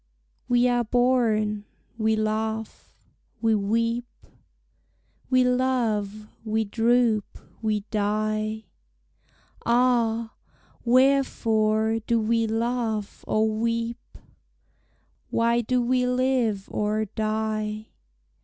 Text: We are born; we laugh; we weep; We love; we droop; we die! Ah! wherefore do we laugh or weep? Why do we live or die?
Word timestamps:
We 0.47 0.67
are 0.67 0.83
born; 0.83 1.65
we 1.95 2.15
laugh; 2.15 2.91
we 3.39 3.53
weep; 3.53 4.07
We 5.29 5.43
love; 5.43 6.27
we 6.43 6.63
droop; 6.63 7.37
we 7.61 7.81
die! 7.91 8.63
Ah! 9.63 10.33
wherefore 10.83 11.99
do 11.99 12.19
we 12.19 12.47
laugh 12.47 13.23
or 13.27 13.47
weep? 13.47 14.17
Why 15.29 15.61
do 15.61 15.79
we 15.83 16.07
live 16.07 16.67
or 16.71 17.05
die? 17.05 17.89